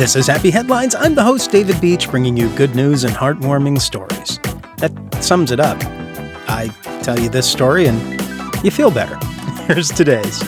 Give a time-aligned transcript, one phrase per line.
[0.00, 0.94] This is Happy Headlines.
[0.94, 4.38] I'm the host, David Beach, bringing you good news and heartwarming stories.
[4.78, 4.90] That
[5.22, 5.76] sums it up.
[6.48, 6.68] I
[7.02, 8.00] tell you this story and
[8.64, 9.18] you feel better.
[9.66, 10.42] Here's today's.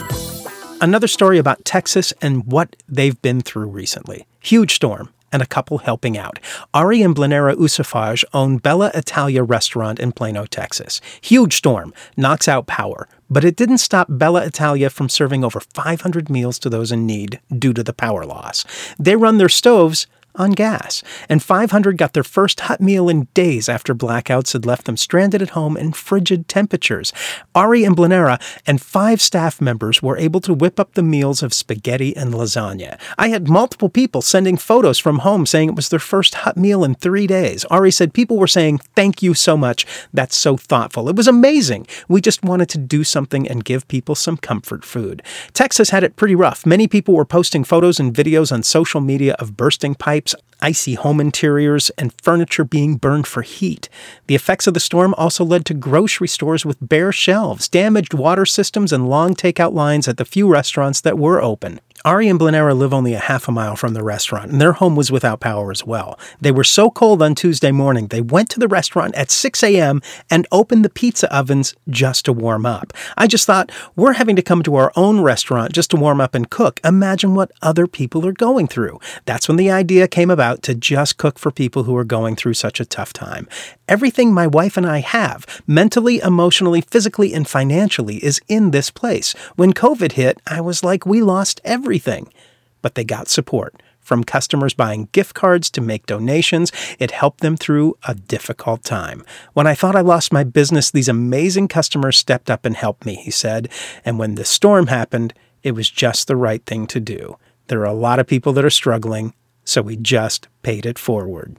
[0.80, 4.26] Another story about Texas and what they've been through recently.
[4.40, 6.38] Huge storm and a couple helping out.
[6.72, 11.00] Ari and Blanera Usafaj own Bella Italia restaurant in Plano, Texas.
[11.20, 16.28] Huge storm knocks out power, but it didn't stop Bella Italia from serving over 500
[16.28, 18.64] meals to those in need due to the power loss.
[18.98, 23.68] They run their stoves on gas, and 500 got their first hot meal in days
[23.68, 27.12] after blackouts had left them stranded at home in frigid temperatures.
[27.54, 31.52] Ari and Blanera and five staff members were able to whip up the meals of
[31.52, 32.98] spaghetti and lasagna.
[33.18, 36.84] I had multiple people sending photos from home saying it was their first hot meal
[36.84, 37.64] in three days.
[37.66, 39.86] Ari said people were saying, Thank you so much.
[40.12, 41.08] That's so thoughtful.
[41.08, 41.86] It was amazing.
[42.08, 45.22] We just wanted to do something and give people some comfort food.
[45.52, 46.64] Texas had it pretty rough.
[46.64, 50.21] Many people were posting photos and videos on social media of bursting pipes
[50.62, 53.88] icy home interiors, and furniture being burned for heat.
[54.28, 58.46] The effects of the storm also led to grocery stores with bare shelves, damaged water
[58.46, 61.80] systems, and long takeout lines at the few restaurants that were open.
[62.04, 64.96] Ari and Blanera live only a half a mile from the restaurant, and their home
[64.96, 66.18] was without power as well.
[66.40, 70.02] They were so cold on Tuesday morning, they went to the restaurant at 6 a.m.
[70.28, 72.92] and opened the pizza ovens just to warm up.
[73.16, 76.34] I just thought, we're having to come to our own restaurant just to warm up
[76.34, 76.80] and cook.
[76.82, 78.98] Imagine what other people are going through.
[79.24, 82.54] That's when the idea came about to just cook for people who are going through
[82.54, 83.48] such a tough time.
[83.86, 89.34] Everything my wife and I have, mentally, emotionally, physically, and financially, is in this place.
[89.54, 92.32] When COVID hit, I was like, we lost everything everything.
[92.80, 96.72] But they got support from customers buying gift cards to make donations.
[96.98, 99.22] It helped them through a difficult time.
[99.52, 103.14] When I thought I lost my business, these amazing customers stepped up and helped me,
[103.14, 103.68] he said.
[104.06, 107.36] And when the storm happened, it was just the right thing to do.
[107.68, 111.58] There are a lot of people that are struggling, so we just paid it forward.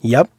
[0.00, 0.30] Yep,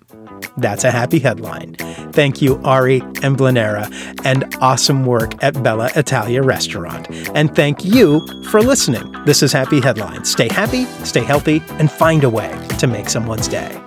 [0.57, 1.75] that's a happy headline.
[2.13, 3.91] Thank you, Ari and Blanera,
[4.25, 7.07] and awesome work at Bella Italia Restaurant.
[7.35, 9.11] And thank you for listening.
[9.25, 10.31] This is Happy Headlines.
[10.31, 13.79] Stay happy, stay healthy, and find a way to make someone's day.